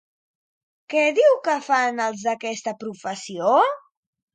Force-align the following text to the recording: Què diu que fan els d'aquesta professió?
Què 0.93 1.03
diu 1.21 1.37
que 1.49 1.59
fan 1.67 2.03
els 2.09 2.27
d'aquesta 2.27 2.77
professió? 2.87 3.59